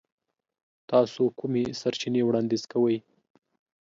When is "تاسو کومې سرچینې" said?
0.91-2.21